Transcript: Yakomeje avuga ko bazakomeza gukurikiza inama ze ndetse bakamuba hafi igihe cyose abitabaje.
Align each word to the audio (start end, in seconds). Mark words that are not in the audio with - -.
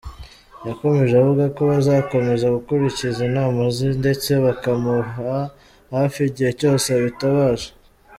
Yakomeje 0.67 1.13
avuga 1.21 1.45
ko 1.55 1.61
bazakomeza 1.71 2.53
gukurikiza 2.55 3.19
inama 3.29 3.59
ze 3.75 3.87
ndetse 4.01 4.29
bakamuba 4.45 5.37
hafi 5.95 6.19
igihe 6.29 6.51
cyose 6.59 6.87
abitabaje. 6.97 7.69